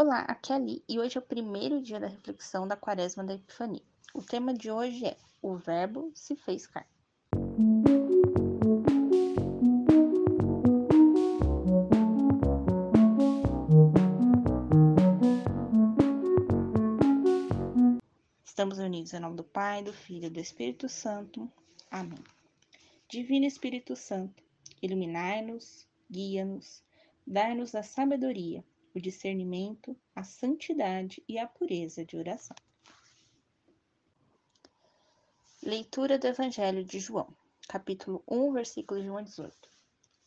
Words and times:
Olá, 0.00 0.20
aqui 0.28 0.52
é 0.52 0.54
Ali 0.54 0.84
e 0.88 0.96
hoje 1.00 1.16
é 1.16 1.20
o 1.20 1.24
primeiro 1.24 1.82
dia 1.82 1.98
da 1.98 2.06
reflexão 2.06 2.68
da 2.68 2.76
Quaresma 2.76 3.24
da 3.24 3.34
Epifania. 3.34 3.82
O 4.14 4.22
tema 4.22 4.54
de 4.54 4.70
hoje 4.70 5.04
é 5.04 5.16
O 5.42 5.56
Verbo 5.56 6.12
se 6.14 6.36
fez 6.36 6.68
carne. 6.68 6.88
Estamos 18.44 18.78
unidos 18.78 19.12
em 19.12 19.18
nome 19.18 19.34
do 19.34 19.42
Pai, 19.42 19.82
do 19.82 19.92
Filho 19.92 20.26
e 20.26 20.30
do 20.30 20.38
Espírito 20.38 20.88
Santo. 20.88 21.50
Amém. 21.90 22.22
Divino 23.10 23.46
Espírito 23.46 23.96
Santo, 23.96 24.44
iluminai-nos, 24.80 25.88
guia-nos, 26.08 26.84
dai-nos 27.26 27.74
a 27.74 27.82
sabedoria 27.82 28.64
o 28.94 29.00
discernimento, 29.00 29.96
a 30.14 30.22
santidade 30.22 31.22
e 31.28 31.38
a 31.38 31.46
pureza 31.46 32.04
de 32.04 32.16
oração. 32.16 32.56
Leitura 35.62 36.18
do 36.18 36.26
Evangelho 36.26 36.84
de 36.84 36.98
João, 36.98 37.34
capítulo 37.68 38.22
1, 38.26 38.52
versículos 38.52 39.02
de 39.02 39.10
1 39.10 39.16
a 39.16 39.22
18. 39.22 39.70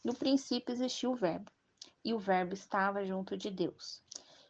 No 0.04 0.14
princípio 0.14 0.74
existiu 0.74 1.12
o 1.12 1.16
Verbo, 1.16 1.52
e 2.04 2.14
o 2.14 2.20
Verbo 2.20 2.54
estava 2.54 3.06
junto 3.06 3.38
de 3.38 3.50
Deus, 3.50 4.02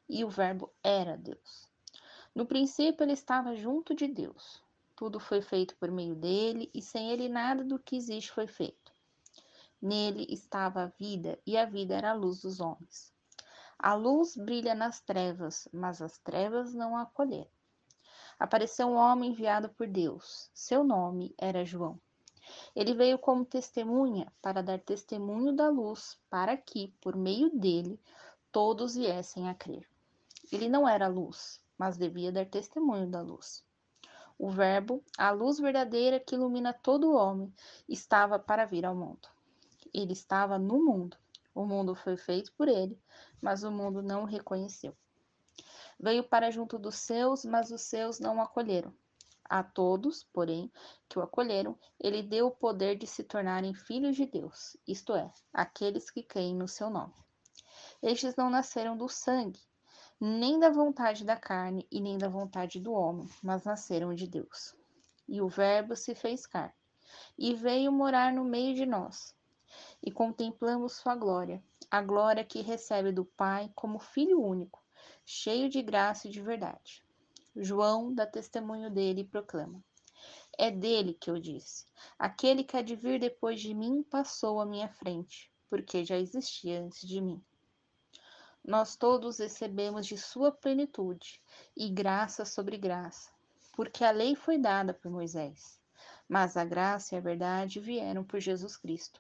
e 0.10 0.24
o 0.24 0.30
Verbo 0.30 0.74
era 0.84 1.18
Deus. 1.18 1.70
No 2.34 2.46
princípio 2.46 3.04
ele 3.04 3.14
estava 3.14 3.56
junto 3.56 3.94
de 3.94 4.08
Deus. 4.08 4.62
Tudo 4.96 5.20
foi 5.20 5.42
feito 5.42 5.76
por 5.78 5.92
meio 5.92 6.16
dele, 6.16 6.70
e 6.74 6.82
sem 6.82 7.12
ele 7.12 7.28
nada 7.28 7.64
do 7.64 7.80
que 7.80 7.96
existe 7.96 8.32
foi 8.32 8.48
feito. 8.48 8.94
Nele 9.82 10.26
estava 10.30 10.84
a 10.84 10.88
vida, 10.88 11.40
e 11.46 11.58
a 11.58 11.66
vida 11.66 11.96
era 11.96 12.12
a 12.12 12.14
luz 12.14 12.42
dos 12.42 12.60
homens. 12.60 13.14
A 13.84 13.96
luz 13.96 14.38
brilha 14.38 14.76
nas 14.76 15.02
trevas, 15.02 15.68
mas 15.74 16.04
as 16.04 16.20
trevas 16.20 16.72
não 16.72 16.96
a 16.96 17.02
acolheram. 17.02 17.50
Apareceu 18.38 18.86
um 18.86 18.96
homem 18.96 19.32
enviado 19.32 19.70
por 19.70 19.88
Deus. 19.88 20.52
Seu 20.54 20.84
nome 20.84 21.34
era 21.36 21.66
João. 21.66 22.00
Ele 22.76 22.94
veio 22.94 23.18
como 23.18 23.44
testemunha 23.44 24.32
para 24.40 24.62
dar 24.62 24.80
testemunho 24.80 25.56
da 25.56 25.68
luz, 25.68 26.16
para 26.30 26.56
que, 26.56 26.94
por 27.02 27.16
meio 27.16 27.50
dele, 27.60 28.00
todos 28.52 28.94
viessem 28.94 29.50
a 29.50 29.56
crer. 29.56 29.90
Ele 30.52 30.70
não 30.70 30.88
era 30.88 31.08
luz, 31.08 31.60
mas 31.76 31.98
devia 31.98 32.32
dar 32.32 32.46
testemunho 32.46 33.10
da 33.10 33.24
luz. 33.24 33.66
O 34.38 34.52
Verbo, 34.52 35.04
a 35.18 35.32
luz 35.32 35.58
verdadeira 35.58 36.20
que 36.20 36.36
ilumina 36.36 36.72
todo 36.72 37.10
o 37.10 37.16
homem, 37.16 37.52
estava 37.90 38.38
para 38.38 38.64
vir 38.64 38.86
ao 38.86 38.96
mundo. 38.96 39.28
Ele 39.92 40.14
estava 40.14 40.60
no 40.60 40.86
mundo 40.86 41.18
o 41.54 41.66
mundo 41.66 41.94
foi 41.96 42.18
feito 42.18 42.54
por 42.54 42.68
ele, 42.68 42.98
mas 43.42 43.64
o 43.64 43.72
mundo 43.72 44.02
não 44.02 44.24
o 44.24 44.26
reconheceu. 44.26 44.96
Veio 46.00 46.24
para 46.24 46.50
junto 46.50 46.80
dos 46.80 46.96
seus, 46.96 47.46
mas 47.46 47.72
os 47.72 47.82
seus 47.82 48.20
não 48.20 48.38
o 48.38 48.42
acolheram. 48.42 48.94
A 49.44 49.62
todos, 49.62 50.24
porém, 50.24 50.72
que 51.10 51.20
o 51.20 51.22
acolheram, 51.22 51.78
ele 52.00 52.24
deu 52.24 52.48
o 52.48 52.56
poder 52.56 52.96
de 52.96 53.06
se 53.06 53.24
tornarem 53.24 53.74
filhos 53.74 54.16
de 54.16 54.26
Deus, 54.26 54.78
isto 54.88 55.14
é, 55.14 55.30
aqueles 55.54 56.10
que 56.10 56.24
creem 56.24 56.56
no 56.56 56.68
seu 56.68 56.90
nome. 56.90 57.14
Estes 58.02 58.36
não 58.36 58.50
nasceram 58.50 58.96
do 58.96 59.10
sangue, 59.10 59.60
nem 60.20 60.58
da 60.58 60.70
vontade 60.70 61.26
da 61.26 61.36
carne 61.36 61.86
e 61.92 62.00
nem 62.00 62.18
da 62.18 62.30
vontade 62.30 62.80
do 62.80 62.94
homem, 62.94 63.30
mas 63.44 63.66
nasceram 63.66 64.14
de 64.14 64.26
Deus. 64.26 64.74
E 65.28 65.42
o 65.42 65.50
Verbo 65.50 65.96
se 65.96 66.16
fez 66.16 66.46
carne 66.46 66.74
e 67.38 67.54
veio 67.54 67.92
morar 67.92 68.32
no 68.32 68.44
meio 68.44 68.74
de 68.74 68.86
nós 68.86 69.36
e 70.02 70.12
contemplamos 70.12 70.94
sua 70.94 71.16
glória, 71.16 71.64
a 71.90 72.02
glória 72.02 72.44
que 72.44 72.62
recebe 72.62 73.12
do 73.12 73.26
Pai 73.26 73.72
como 73.76 74.00
Filho 74.00 74.42
único, 74.42 74.84
cheio 75.26 75.70
de 75.70 75.82
graça 75.82 76.28
e 76.28 76.32
de 76.32 76.42
verdade. 76.42 77.04
João 77.56 78.14
dá 78.14 78.26
testemunho 78.26 78.90
dele 78.90 79.22
e 79.22 79.28
proclama: 79.28 79.84
É 80.58 80.72
dele 80.72 81.14
que 81.14 81.30
eu 81.30 81.38
disse: 81.38 81.86
Aquele 82.18 82.64
que 82.64 82.78
há 82.78 82.82
de 82.82 82.96
vir 82.96 83.20
depois 83.20 83.60
de 83.60 83.74
mim 83.74 84.04
passou 84.04 84.62
à 84.62 84.66
minha 84.66 84.88
frente, 84.88 85.52
porque 85.70 86.06
já 86.06 86.18
existia 86.18 86.82
antes 86.82 87.08
de 87.08 87.20
mim. 87.20 87.44
Nós 88.64 88.96
todos 88.96 89.40
recebemos 89.40 90.06
de 90.06 90.18
sua 90.18 90.52
plenitude 90.52 91.42
e 91.76 91.90
graça 91.90 92.46
sobre 92.46 92.78
graça, 92.78 93.32
porque 93.74 94.04
a 94.04 94.12
lei 94.12 94.36
foi 94.36 94.58
dada 94.58 94.94
por 94.94 95.12
Moisés, 95.12 95.80
mas 96.30 96.56
a 96.56 96.64
graça 96.64 97.16
e 97.16 97.18
a 97.18 97.22
verdade 97.22 97.80
vieram 97.80 98.24
por 98.24 98.40
Jesus 98.40 98.78
Cristo. 98.78 99.20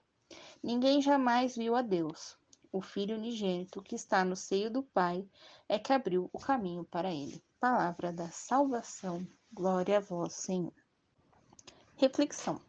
Ninguém 0.64 1.02
jamais 1.02 1.56
viu 1.56 1.76
a 1.76 1.82
Deus. 1.82 2.38
O 2.72 2.82
Filho 2.82 3.18
unigênito 3.18 3.82
que 3.82 3.96
está 3.96 4.24
no 4.24 4.36
seio 4.36 4.70
do 4.70 4.84
Pai 4.84 5.28
é 5.68 5.80
que 5.80 5.92
abriu 5.92 6.30
o 6.32 6.38
caminho 6.38 6.84
para 6.84 7.12
ele. 7.12 7.44
Palavra 7.60 8.14
da 8.14 8.30
salvação. 8.30 9.28
Glória 9.52 9.98
a 9.98 10.00
vós, 10.00 10.34
Senhor. 10.34 10.74
Reflexão. 11.96 12.62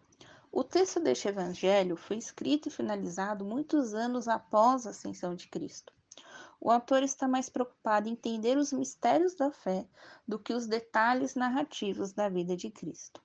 O 0.50 0.64
texto 0.64 1.00
deste 1.00 1.28
evangelho 1.28 1.96
foi 1.96 2.16
escrito 2.16 2.68
e 2.68 2.72
finalizado 2.72 3.44
muitos 3.44 3.94
anos 3.94 4.26
após 4.26 4.86
a 4.86 4.90
ascensão 4.90 5.34
de 5.34 5.48
Cristo. 5.48 5.92
O 6.60 6.70
autor 6.70 7.02
está 7.02 7.28
mais 7.28 7.50
preocupado 7.50 8.08
em 8.08 8.12
entender 8.12 8.56
os 8.56 8.72
mistérios 8.72 9.34
da 9.34 9.50
fé 9.50 9.86
do 10.26 10.38
que 10.38 10.54
os 10.54 10.66
detalhes 10.66 11.34
narrativos 11.34 12.12
da 12.12 12.28
vida 12.28 12.56
de 12.56 12.70
Cristo. 12.70 13.22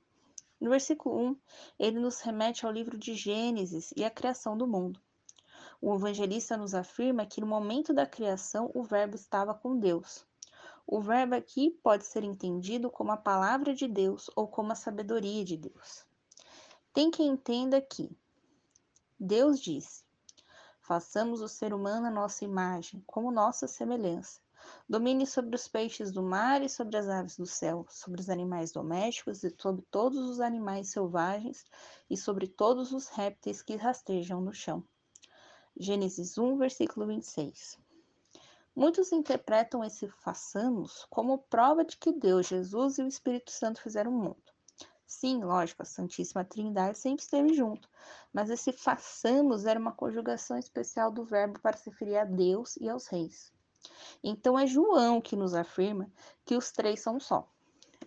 No 0.60 0.70
versículo 0.70 1.18
1, 1.20 1.38
ele 1.78 2.00
nos 2.00 2.20
remete 2.22 2.66
ao 2.66 2.72
livro 2.72 2.98
de 2.98 3.14
Gênesis 3.14 3.94
e 3.96 4.04
à 4.04 4.10
criação 4.10 4.58
do 4.58 4.66
mundo. 4.66 5.00
O 5.80 5.94
evangelista 5.94 6.58
nos 6.58 6.74
afirma 6.74 7.26
que 7.26 7.40
no 7.40 7.46
momento 7.46 7.94
da 7.94 8.06
criação 8.06 8.72
o 8.74 8.84
Verbo 8.84 9.16
estava 9.16 9.54
com 9.54 9.78
Deus. 9.78 10.26
O 10.88 11.00
Verbo 11.00 11.36
aqui 11.36 11.72
pode 11.84 12.06
ser 12.06 12.24
entendido 12.24 12.90
como 12.90 13.12
a 13.12 13.18
palavra 13.18 13.76
de 13.76 13.88
Deus 13.88 14.30
ou 14.36 14.48
como 14.48 14.72
a 14.72 14.76
sabedoria 14.76 15.46
de 15.46 15.58
Deus. 15.58 16.06
Tem 16.94 17.12
quem 17.12 17.28
entenda 17.28 17.80
que 17.80 18.10
Deus 19.20 19.60
disse: 19.60 20.04
façamos 20.80 21.42
o 21.42 21.48
ser 21.48 21.74
humano 21.74 22.08
a 22.08 22.12
nossa 22.12 22.44
imagem, 22.44 23.04
como 23.06 23.30
nossa 23.30 23.68
semelhança. 23.68 24.40
Domine 24.90 25.28
sobre 25.28 25.56
os 25.56 25.68
peixes 25.68 26.12
do 26.12 26.24
mar 26.24 26.62
e 26.62 26.70
sobre 26.70 26.98
as 26.98 27.08
aves 27.08 27.38
do 27.38 27.46
céu, 27.46 27.86
sobre 27.90 28.22
os 28.22 28.30
animais 28.30 28.72
domésticos 28.72 29.44
e 29.44 29.56
sobre 29.60 29.82
todos 29.90 30.20
os 30.20 30.40
animais 30.40 30.90
selvagens 30.90 31.66
e 32.10 32.16
sobre 32.16 32.48
todos 32.48 32.92
os 32.92 33.08
répteis 33.08 33.62
que 33.62 33.76
rastejam 33.76 34.42
no 34.42 34.54
chão. 34.54 34.84
Gênesis 35.76 36.38
1, 36.38 36.58
versículo 36.58 37.06
26. 37.08 37.78
Muitos 38.76 39.12
interpretam 39.12 39.84
esse 39.84 40.08
façamos 40.08 41.06
como 41.10 41.38
prova 41.38 41.84
de 41.84 41.98
que 41.98 42.12
Deus, 42.12 42.48
Jesus 42.48 42.98
e 42.98 43.02
o 43.02 43.08
Espírito 43.08 43.52
Santo 43.52 43.82
fizeram 43.82 44.12
o 44.12 44.18
mundo. 44.18 44.54
Sim, 45.08 45.44
lógico, 45.44 45.82
a 45.82 45.86
Santíssima 45.86 46.44
Trindade 46.44 46.98
sempre 46.98 47.24
esteve 47.24 47.54
junto, 47.54 47.90
mas 48.34 48.50
esse 48.50 48.74
façamos 48.74 49.66
era 49.66 49.80
uma 49.80 49.94
conjugação 49.94 50.58
especial 50.58 51.10
do 51.10 51.24
verbo 51.24 51.60
para 51.60 51.78
se 51.78 51.90
referir 51.90 52.18
a 52.18 52.26
Deus 52.26 52.76
e 52.78 52.90
aos 52.90 53.08
reis. 53.08 53.52
Então 54.24 54.58
é 54.58 54.66
João 54.66 55.22
que 55.22 55.36
nos 55.36 55.54
afirma 55.54 56.12
que 56.46 56.56
os 56.56 56.72
três 56.72 57.02
são 57.02 57.20
só. 57.20 57.48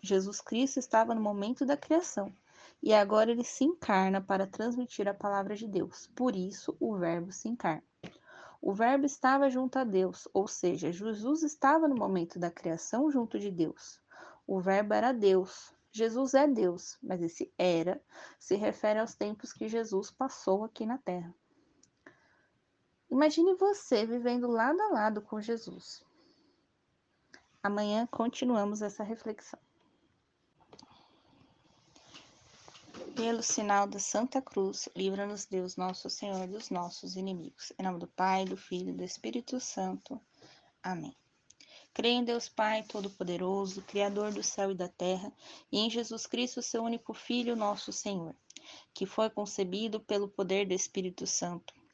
Jesus 0.02 0.40
Cristo 0.40 0.78
estava 0.78 1.14
no 1.14 1.20
momento 1.20 1.66
da 1.66 1.76
criação 1.76 2.32
e 2.82 2.94
agora 2.94 3.30
ele 3.30 3.44
se 3.44 3.64
encarna 3.64 4.20
para 4.20 4.46
transmitir 4.46 5.06
a 5.06 5.14
palavra 5.14 5.54
de 5.54 5.66
Deus. 5.66 6.06
Por 6.14 6.34
isso, 6.34 6.76
o 6.80 6.96
Verbo 6.96 7.32
se 7.32 7.48
encarna. 7.48 7.82
O 8.62 8.72
Verbo 8.72 9.06
estava 9.06 9.48
junto 9.48 9.78
a 9.78 9.84
Deus, 9.84 10.28
ou 10.34 10.46
seja, 10.46 10.92
Jesus 10.92 11.42
estava 11.42 11.88
no 11.88 11.94
momento 11.94 12.38
da 12.38 12.50
criação 12.50 13.10
junto 13.10 13.38
de 13.38 13.50
Deus. 13.50 14.00
O 14.46 14.60
Verbo 14.60 14.92
era 14.94 15.12
Deus. 15.12 15.74
Jesus 15.92 16.34
é 16.34 16.46
Deus, 16.46 16.98
mas 17.02 17.22
esse 17.22 17.52
era 17.58 18.00
se 18.38 18.54
refere 18.56 18.98
aos 18.98 19.14
tempos 19.14 19.52
que 19.52 19.68
Jesus 19.68 20.10
passou 20.10 20.62
aqui 20.62 20.86
na 20.86 20.98
terra. 20.98 21.34
Imagine 23.10 23.56
você 23.56 24.06
vivendo 24.06 24.46
lado 24.46 24.80
a 24.80 24.88
lado 24.88 25.20
com 25.20 25.40
Jesus. 25.40 26.00
Amanhã 27.60 28.06
continuamos 28.06 28.82
essa 28.82 29.02
reflexão. 29.02 29.58
Pelo 33.16 33.42
sinal 33.42 33.88
da 33.88 33.98
Santa 33.98 34.40
Cruz, 34.40 34.88
livra-nos 34.94 35.44
Deus 35.44 35.76
Nosso 35.76 36.08
Senhor 36.08 36.46
dos 36.46 36.70
nossos 36.70 37.16
inimigos. 37.16 37.72
Em 37.76 37.82
nome 37.82 37.98
do 37.98 38.06
Pai, 38.06 38.44
do 38.44 38.56
Filho 38.56 38.90
e 38.90 38.96
do 38.96 39.02
Espírito 39.02 39.58
Santo. 39.58 40.20
Amém. 40.80 41.14
Creio 41.92 42.20
em 42.20 42.24
Deus 42.24 42.48
Pai 42.48 42.84
Todo-Poderoso, 42.84 43.82
Criador 43.82 44.32
do 44.32 44.42
céu 44.44 44.70
e 44.70 44.76
da 44.76 44.88
terra, 44.88 45.32
e 45.72 45.80
em 45.80 45.90
Jesus 45.90 46.26
Cristo, 46.26 46.62
seu 46.62 46.84
único 46.84 47.12
Filho, 47.12 47.56
nosso 47.56 47.92
Senhor, 47.92 48.36
que 48.94 49.04
foi 49.04 49.28
concebido 49.28 49.98
pelo 49.98 50.28
poder 50.28 50.64
do 50.68 50.72
Espírito 50.72 51.26
Santo 51.26 51.79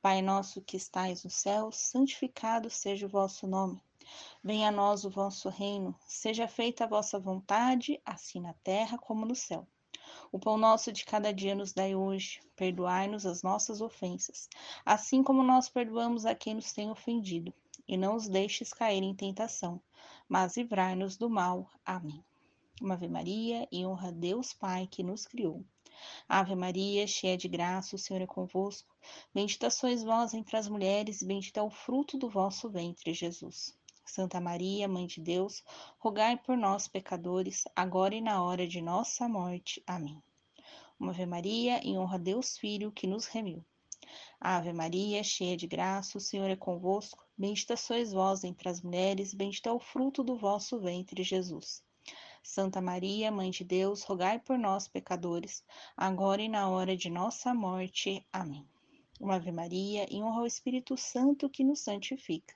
Pai 0.00 0.20
nosso 0.20 0.60
que 0.60 0.76
estais 0.76 1.24
no 1.24 1.30
céu, 1.30 1.70
santificado 1.72 2.68
seja 2.68 3.06
o 3.06 3.08
vosso 3.08 3.46
nome. 3.46 3.80
Venha 4.42 4.68
a 4.68 4.72
nós 4.72 5.04
o 5.04 5.10
vosso 5.10 5.48
reino, 5.48 5.94
seja 6.06 6.46
feita 6.46 6.84
a 6.84 6.86
vossa 6.86 7.18
vontade, 7.18 8.00
assim 8.04 8.40
na 8.40 8.52
terra 8.62 8.98
como 8.98 9.24
no 9.24 9.34
céu. 9.34 9.66
O 10.30 10.38
pão 10.38 10.58
nosso 10.58 10.92
de 10.92 11.04
cada 11.04 11.32
dia 11.32 11.54
nos 11.54 11.72
dai 11.72 11.94
hoje, 11.94 12.40
perdoai-nos 12.54 13.24
as 13.24 13.42
nossas 13.42 13.80
ofensas, 13.80 14.48
assim 14.84 15.22
como 15.22 15.42
nós 15.42 15.68
perdoamos 15.68 16.26
a 16.26 16.34
quem 16.34 16.54
nos 16.54 16.72
tem 16.72 16.90
ofendido, 16.90 17.54
e 17.88 17.96
não 17.96 18.16
os 18.16 18.28
deixes 18.28 18.72
cair 18.72 19.02
em 19.02 19.14
tentação, 19.14 19.80
mas 20.28 20.56
livrai-nos 20.56 21.16
do 21.16 21.30
mal. 21.30 21.70
Amém. 21.84 22.22
Uma 22.80 22.94
Ave 22.94 23.08
Maria 23.08 23.66
e 23.72 23.86
honra 23.86 24.08
a 24.08 24.12
Deus 24.12 24.52
Pai 24.52 24.86
que 24.86 25.02
nos 25.02 25.26
criou. 25.26 25.64
Ave 26.28 26.54
Maria, 26.54 27.06
cheia 27.06 27.36
de 27.36 27.48
graça, 27.48 27.96
o 27.96 27.98
Senhor 27.98 28.22
é 28.22 28.26
convosco. 28.26 28.94
Bendita 29.34 29.70
sois 29.70 30.02
vós 30.02 30.34
entre 30.34 30.56
as 30.56 30.68
mulheres, 30.68 31.22
e 31.22 31.26
bendito 31.26 31.58
é 31.58 31.62
o 31.62 31.70
fruto 31.70 32.16
do 32.16 32.28
vosso 32.28 32.70
ventre, 32.70 33.12
Jesus. 33.12 33.76
Santa 34.06 34.40
Maria, 34.40 34.88
Mãe 34.88 35.06
de 35.06 35.20
Deus, 35.20 35.62
rogai 35.98 36.36
por 36.36 36.56
nós, 36.56 36.88
pecadores, 36.88 37.64
agora 37.76 38.14
e 38.14 38.20
na 38.20 38.42
hora 38.42 38.66
de 38.66 38.80
nossa 38.80 39.28
morte. 39.28 39.82
Amém. 39.86 40.22
Uma 40.98 41.12
Ave 41.12 41.26
Maria, 41.26 41.78
em 41.86 41.98
honra 41.98 42.16
a 42.16 42.18
Deus 42.18 42.56
Filho, 42.56 42.90
que 42.90 43.06
nos 43.06 43.26
remiu. 43.26 43.64
Ave 44.40 44.72
Maria, 44.72 45.22
cheia 45.22 45.56
de 45.56 45.66
graça, 45.66 46.18
o 46.18 46.20
Senhor 46.20 46.48
é 46.48 46.56
convosco. 46.56 47.24
Bendita 47.36 47.76
sois 47.76 48.12
vós 48.12 48.42
entre 48.44 48.68
as 48.68 48.80
mulheres, 48.80 49.34
bendito 49.34 49.68
é 49.68 49.72
o 49.72 49.78
fruto 49.78 50.24
do 50.24 50.36
vosso 50.36 50.80
ventre, 50.80 51.22
Jesus. 51.22 51.83
Santa 52.46 52.78
Maria, 52.78 53.32
Mãe 53.32 53.50
de 53.50 53.64
Deus, 53.64 54.02
rogai 54.02 54.38
por 54.38 54.58
nós, 54.58 54.86
pecadores, 54.86 55.64
agora 55.96 56.42
e 56.42 56.48
na 56.48 56.68
hora 56.68 56.94
de 56.94 57.08
nossa 57.08 57.54
morte. 57.54 58.22
Amém. 58.30 58.68
Uma 59.18 59.36
Ave 59.36 59.50
Maria, 59.50 60.06
em 60.10 60.22
honra 60.22 60.40
ao 60.40 60.46
Espírito 60.46 60.94
Santo 60.94 61.48
que 61.48 61.64
nos 61.64 61.80
santifica. 61.80 62.54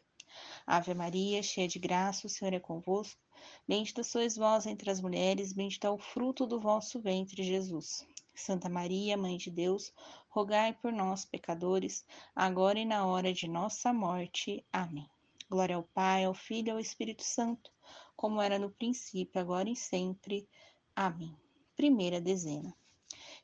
Ave 0.67 0.93
Maria, 0.93 1.43
cheia 1.43 1.67
de 1.67 1.79
graça, 1.79 2.26
o 2.26 2.31
Senhor 2.31 2.52
é 2.52 2.61
convosco. 2.61 3.19
Bendita 3.67 4.05
sois 4.05 4.37
vós 4.37 4.67
entre 4.67 4.90
as 4.90 5.00
mulheres, 5.00 5.55
bendito 5.55 5.87
é 5.87 5.90
o 5.90 5.96
fruto 5.96 6.46
do 6.46 6.61
vosso 6.61 7.00
ventre, 7.00 7.43
Jesus. 7.43 8.06
Santa 8.35 8.69
Maria, 8.69 9.17
Mãe 9.17 9.38
de 9.38 9.50
Deus, 9.50 9.90
rogai 10.29 10.75
por 10.75 10.93
nós, 10.93 11.25
pecadores, 11.25 12.05
agora 12.37 12.79
e 12.79 12.85
na 12.85 13.06
hora 13.06 13.32
de 13.32 13.49
nossa 13.49 13.90
morte. 13.90 14.62
Amém. 14.70 15.08
Glória 15.49 15.76
ao 15.76 15.82
Pai, 15.82 16.25
ao 16.25 16.35
Filho 16.35 16.69
e 16.69 16.70
ao 16.73 16.79
Espírito 16.79 17.25
Santo 17.25 17.70
como 18.19 18.43
era 18.43 18.59
no 18.59 18.69
princípio, 18.69 19.41
agora 19.41 19.70
e 19.70 19.76
sempre. 19.76 20.49
Amém. 20.94 21.37
Primeira 21.76 22.20
dezena. 22.20 22.76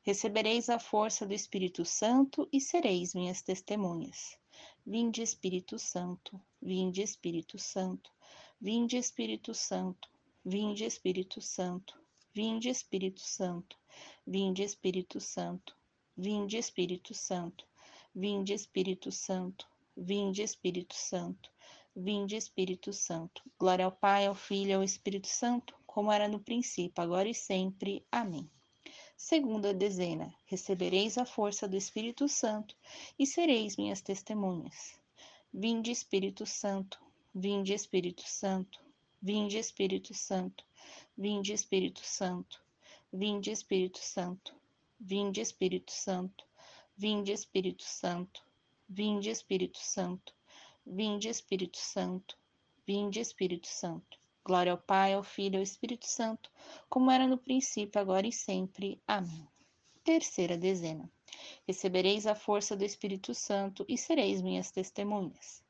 Recebereis 0.03 0.69
a 0.69 0.77
força 0.77 1.25
do 1.25 1.33
Espírito 1.33 1.85
Santo 1.85 2.45
e 2.51 2.59
sereis 2.59 3.15
minhas 3.15 3.41
testemunhas. 3.41 4.37
Vinde, 4.85 5.21
Espírito 5.21 5.79
Santo, 5.79 6.41
vinde, 6.61 7.01
Espírito 7.01 7.57
Santo, 7.57 8.11
vinde, 8.59 8.97
Espírito 8.97 9.57
Santo, 9.57 10.09
vinde, 10.43 10.83
Espírito 10.83 11.41
Santo, 11.41 11.89
vinde, 12.33 12.69
Espírito 12.69 13.21
Santo, 13.21 13.77
vinde, 14.17 14.61
Espírito 14.61 15.21
Santo, 15.21 15.73
vinde, 16.17 16.57
Espírito 16.57 17.13
Santo, 17.13 17.65
vinde, 18.13 18.53
Espírito 18.53 19.09
Santo, 19.09 19.65
vinde, 19.95 20.43
Espírito 20.43 20.93
Santo, 20.93 21.54
Vinde, 21.95 22.35
Espírito 22.35 22.91
Santo. 22.91 23.41
Glória 23.57 23.85
ao 23.85 23.91
Pai, 23.91 24.25
ao 24.25 24.35
Filho 24.35 24.71
e 24.71 24.73
ao 24.73 24.83
Espírito 24.83 25.27
Santo, 25.27 25.73
como 25.87 26.11
era 26.11 26.27
no 26.27 26.41
princípio, 26.41 27.01
agora 27.01 27.29
e 27.29 27.33
sempre. 27.33 28.05
Amém. 28.11 28.51
Segunda 29.15 29.73
dezena: 29.73 30.35
Recebereis 30.45 31.17
a 31.17 31.25
força 31.25 31.69
do 31.69 31.77
Espírito 31.77 32.27
Santo 32.27 32.75
e 33.17 33.25
sereis 33.25 33.77
minhas 33.77 34.01
testemunhas. 34.01 34.99
Vinde, 35.53 35.89
Espírito 35.89 36.45
Santo. 36.45 36.99
Vinde, 37.33 37.73
Espírito 37.73 38.23
Santo. 38.27 38.77
Vinde, 39.21 39.57
Espírito 39.57 40.13
Santo. 40.13 40.65
Vinde, 41.17 41.53
Espírito 41.53 42.01
Santo. 42.03 42.61
Vinde, 43.11 43.51
Espírito 43.51 44.01
Santo. 44.01 44.53
Vinde, 44.99 45.39
Espírito 45.41 45.91
Santo. 45.93 46.43
Vinde, 46.97 47.31
Espírito 47.31 47.83
Santo. 47.83 48.43
Vinde, 48.89 49.29
Espírito 49.29 49.79
Santo. 49.79 50.33
Vinde, 50.85 51.29
Espírito 51.29 51.77
Santo. 51.77 52.37
Vinde, 52.85 53.19
Espírito 53.19 53.67
Santo. 53.67 54.19
Glória 54.43 54.71
ao 54.71 54.77
Pai, 54.77 55.13
ao 55.13 55.23
Filho 55.23 55.55
e 55.55 55.57
ao 55.57 55.63
Espírito 55.63 56.05
Santo, 56.05 56.51
como 56.87 57.09
era 57.09 57.27
no 57.27 57.39
princípio, 57.39 57.99
agora 57.99 58.27
e 58.27 58.31
sempre. 58.31 59.01
Amém. 59.07 59.47
Terceira 60.03 60.55
dezena. 60.55 61.09
Recebereis 61.67 62.27
a 62.27 62.35
força 62.35 62.75
do 62.75 62.85
Espírito 62.85 63.33
Santo 63.33 63.83
e 63.89 63.97
sereis 63.97 64.43
minhas 64.43 64.69
testemunhas. 64.69 65.63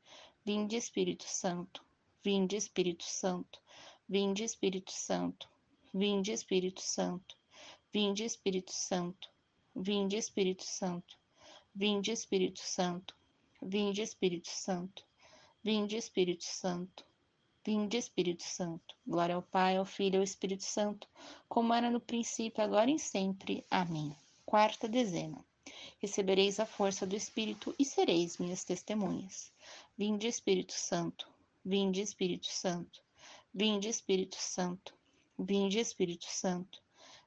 Vinde, 0.44 0.76
Espírito 0.76 1.24
Santo. 1.26 1.82
Vinde, 2.22 2.56
Espírito 2.56 3.04
Santo. 3.04 3.58
Vinde, 4.06 4.44
Espírito 4.44 4.92
Santo. 4.92 5.48
Vinde, 5.94 6.32
Espírito 6.32 6.82
Santo. 6.82 7.34
Vinde, 7.90 8.24
Espírito 8.24 8.72
Santo. 8.72 9.30
Vinde, 9.74 10.16
Espírito 10.18 10.64
Santo. 10.64 11.18
Vinde, 11.74 12.12
Espírito 12.12 12.60
Santo. 12.60 13.16
Vinde, 13.68 14.00
Espírito 14.00 14.48
Santo. 14.48 15.04
Vinde, 15.60 15.96
Espírito 15.96 16.44
Santo. 16.44 17.04
Vinde, 17.64 17.96
Espírito 17.96 18.44
Santo. 18.44 18.94
Glória 19.04 19.34
ao 19.34 19.42
Pai, 19.42 19.76
ao 19.76 19.84
Filho 19.84 20.14
e 20.14 20.18
ao 20.18 20.22
Espírito 20.22 20.62
Santo, 20.62 21.08
como 21.48 21.74
era 21.74 21.90
no 21.90 21.98
princípio, 21.98 22.62
agora 22.62 22.88
e 22.88 22.96
sempre. 22.96 23.66
Amém. 23.68 24.14
Quarta 24.44 24.86
dezena. 24.86 25.44
Recebereis 25.98 26.60
a 26.60 26.64
força 26.64 27.04
do 27.04 27.16
Espírito 27.16 27.74
e 27.76 27.84
sereis 27.84 28.38
minhas 28.38 28.62
testemunhas. 28.62 29.52
Vinde, 29.98 30.28
Espírito 30.28 30.72
Santo. 30.72 31.28
Vinde, 31.64 32.00
Espírito 32.00 32.46
Santo. 32.46 33.02
Vinde, 33.52 33.88
Espírito 33.88 34.36
Santo. 34.36 34.94
Vinde, 35.36 35.80
Espírito 35.80 36.26
Santo. 36.28 36.80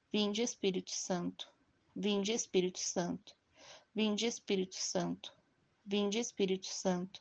Vinde, 0.09 0.41
Espírito 0.41 0.91
Santo. 0.91 1.49
Vinde, 1.93 2.31
Espírito 2.31 2.79
Santo. 2.79 3.35
Vinde, 3.93 4.25
Espírito 4.25 4.75
Santo. 4.75 5.37
Vinde, 5.91 6.19
Espírito 6.19 6.67
Santo. 6.67 7.19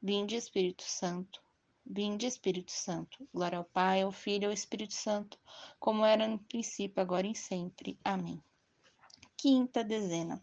Vinde, 0.00 0.36
Espírito 0.36 0.84
Santo. 0.84 1.42
Vinde, 1.84 2.28
Espírito 2.28 2.70
Santo. 2.70 3.28
Glória 3.34 3.58
ao 3.58 3.64
Pai, 3.64 4.02
ao 4.02 4.12
Filho 4.12 4.44
e 4.44 4.46
ao 4.46 4.52
Espírito 4.52 4.94
Santo, 4.94 5.36
como 5.80 6.06
era 6.06 6.28
no 6.28 6.38
princípio, 6.38 7.02
agora 7.02 7.26
e 7.26 7.34
sempre. 7.34 7.98
Amém. 8.04 8.40
Quinta 9.36 9.82
dezena. 9.82 10.40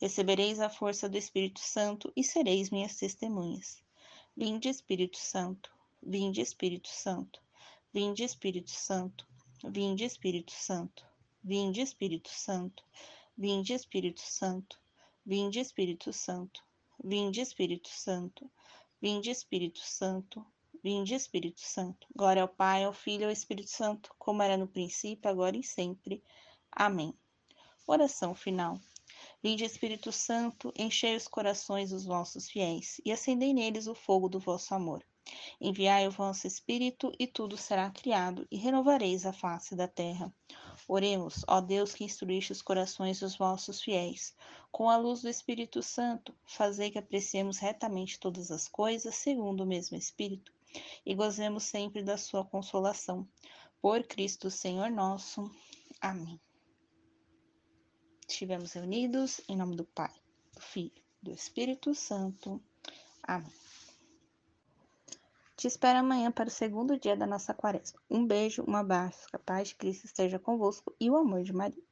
Recebereis 0.00 0.58
a 0.58 0.70
força 0.70 1.06
do 1.06 1.18
Espírito 1.18 1.60
Santo 1.60 2.10
e 2.16 2.24
sereis 2.24 2.70
minhas 2.70 2.96
testemunhas. 2.96 3.84
Vinde, 4.34 4.70
Espírito 4.70 5.18
Santo. 5.18 5.70
Vinde, 6.02 6.40
Espírito 6.40 6.88
Santo. 6.88 7.42
Vinde, 7.92 8.24
Espírito 8.24 8.70
Santo. 8.70 9.20
Vinde, 9.62 10.02
Espírito 10.02 10.50
Santo. 10.50 11.04
Vinde, 11.44 11.82
Espírito 11.82 12.30
Santo. 12.30 12.82
Vinde, 13.36 13.74
Espírito 13.74 14.22
Santo. 14.22 14.80
Vinde, 15.26 15.60
Espírito 15.60 16.10
Santo. 16.10 16.65
Vinde, 17.02 17.40
Espírito 17.40 17.88
Santo. 17.88 18.50
Vinde, 19.00 19.30
Espírito 19.30 19.80
Santo. 19.80 20.44
Vinde, 20.82 21.14
Espírito 21.14 21.60
Santo. 21.60 22.06
Glória 22.14 22.42
ao 22.42 22.48
Pai, 22.48 22.84
ao 22.84 22.92
Filho 22.92 23.22
e 23.22 23.24
ao 23.26 23.30
Espírito 23.30 23.70
Santo, 23.70 24.14
como 24.18 24.42
era 24.42 24.56
no 24.56 24.66
princípio, 24.66 25.30
agora 25.30 25.56
e 25.56 25.62
sempre. 25.62 26.22
Amém. 26.70 27.14
Oração 27.86 28.34
final. 28.34 28.80
Vinde, 29.42 29.64
Espírito 29.64 30.10
Santo, 30.10 30.72
enchei 30.76 31.14
os 31.14 31.28
corações 31.28 31.90
dos 31.90 32.04
vossos 32.04 32.48
fiéis 32.48 33.00
e 33.04 33.12
acendei 33.12 33.52
neles 33.52 33.86
o 33.86 33.94
fogo 33.94 34.28
do 34.28 34.40
vosso 34.40 34.74
amor. 34.74 35.04
Enviai 35.60 36.06
o 36.06 36.10
vosso 36.10 36.46
Espírito 36.46 37.12
e 37.18 37.26
tudo 37.26 37.56
será 37.56 37.90
criado 37.90 38.46
e 38.50 38.56
renovareis 38.56 39.26
a 39.26 39.32
face 39.32 39.74
da 39.74 39.88
terra. 39.88 40.32
Oremos, 40.88 41.44
ó 41.46 41.60
Deus 41.60 41.94
que 41.94 42.04
instruíste 42.04 42.52
os 42.52 42.62
corações 42.62 43.20
dos 43.20 43.36
vossos 43.36 43.80
fiéis. 43.80 44.34
Com 44.70 44.90
a 44.90 44.96
luz 44.96 45.22
do 45.22 45.28
Espírito 45.28 45.82
Santo, 45.82 46.34
fazei 46.44 46.90
que 46.90 46.98
apreciemos 46.98 47.58
retamente 47.58 48.20
todas 48.20 48.50
as 48.50 48.68
coisas, 48.68 49.14
segundo 49.14 49.62
o 49.62 49.66
mesmo 49.66 49.96
Espírito, 49.96 50.52
e 51.04 51.14
gozemos 51.14 51.64
sempre 51.64 52.02
da 52.02 52.16
sua 52.16 52.44
consolação. 52.44 53.26
Por 53.80 54.02
Cristo 54.04 54.50
Senhor 54.50 54.90
nosso. 54.90 55.50
Amém. 56.00 56.40
Estivemos 58.28 58.72
reunidos 58.72 59.40
em 59.48 59.56
nome 59.56 59.76
do 59.76 59.84
Pai, 59.84 60.12
do 60.52 60.60
Filho, 60.60 61.02
do 61.22 61.30
Espírito 61.32 61.94
Santo. 61.94 62.60
Amém. 63.22 63.65
Te 65.56 65.66
espero 65.68 65.98
amanhã 66.00 66.30
para 66.30 66.48
o 66.48 66.52
segundo 66.52 66.98
dia 67.00 67.16
da 67.16 67.26
nossa 67.26 67.54
quaresma. 67.54 67.98
Um 68.10 68.26
beijo, 68.26 68.62
um 68.68 68.76
abraço, 68.76 69.26
que 69.26 69.36
a 69.36 69.38
paz 69.38 69.68
de 69.68 69.76
Cristo 69.76 70.04
esteja 70.04 70.38
convosco 70.38 70.94
e 71.00 71.10
o 71.10 71.16
amor 71.16 71.42
de 71.42 71.52
Maria. 71.54 71.82